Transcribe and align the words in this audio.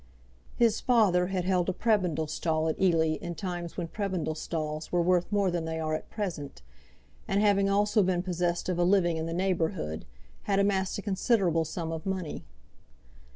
His 0.55 0.81
father 0.81 1.27
had 1.27 1.45
held 1.45 1.69
a 1.69 1.73
prebendal 1.73 2.25
stall 2.25 2.67
at 2.67 2.81
Ely 2.81 3.17
in 3.21 3.35
times 3.35 3.77
when 3.77 3.87
prebendal 3.87 4.33
stalls 4.33 4.91
were 4.91 5.03
worth 5.03 5.31
more 5.31 5.51
than 5.51 5.65
they 5.65 5.79
are 5.79 5.93
at 5.93 6.09
present, 6.09 6.63
and 7.27 7.39
having 7.39 7.69
also 7.69 8.01
been 8.01 8.23
possessed 8.23 8.67
of 8.67 8.79
a 8.79 8.83
living 8.83 9.17
in 9.17 9.27
the 9.27 9.31
neighbourhood, 9.31 10.05
had 10.45 10.57
amassed 10.57 10.97
a 10.97 11.03
considerable 11.03 11.65
sum 11.65 11.91
of 11.91 12.07
money. 12.07 12.43